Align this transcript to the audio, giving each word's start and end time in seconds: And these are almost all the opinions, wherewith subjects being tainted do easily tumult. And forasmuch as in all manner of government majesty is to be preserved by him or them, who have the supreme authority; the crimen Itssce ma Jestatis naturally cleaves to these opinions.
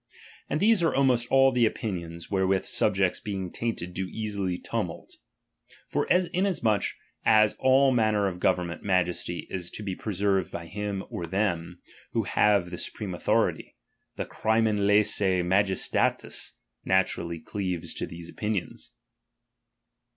And 0.49 0.59
these 0.59 0.81
are 0.81 0.95
almost 0.95 1.29
all 1.31 1.51
the 1.51 1.67
opinions, 1.67 2.27
wherewith 2.27 2.65
subjects 2.65 3.19
being 3.19 3.51
tainted 3.51 3.93
do 3.93 4.07
easily 4.07 4.57
tumult. 4.57 5.13
And 5.13 5.77
forasmuch 6.07 6.85
as 7.23 7.51
in 7.51 7.57
all 7.59 7.91
manner 7.91 8.25
of 8.27 8.39
government 8.39 8.81
majesty 8.81 9.45
is 9.51 9.69
to 9.69 9.83
be 9.83 9.95
preserved 9.95 10.51
by 10.51 10.65
him 10.65 11.03
or 11.11 11.27
them, 11.27 11.83
who 12.13 12.23
have 12.23 12.71
the 12.71 12.79
supreme 12.79 13.13
authority; 13.13 13.75
the 14.15 14.25
crimen 14.25 14.79
Itssce 14.79 15.45
ma 15.45 15.61
Jestatis 15.61 16.53
naturally 16.83 17.37
cleaves 17.39 17.93
to 17.93 18.07
these 18.07 18.27
opinions. 18.27 18.93